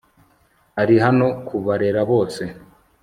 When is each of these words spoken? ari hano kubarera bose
ari 0.81 0.95
hano 1.05 1.27
kubarera 1.47 2.01
bose 2.11 2.43